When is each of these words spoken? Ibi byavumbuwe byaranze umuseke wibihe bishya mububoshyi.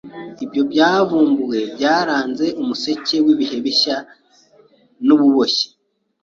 Ibi 0.43 0.59
byavumbuwe 0.71 1.59
byaranze 1.75 2.45
umuseke 2.61 3.15
wibihe 3.25 3.57
bishya 3.65 3.97
mububoshyi. 5.05 5.67